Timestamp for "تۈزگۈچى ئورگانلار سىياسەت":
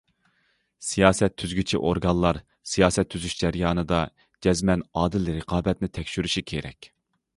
1.41-3.11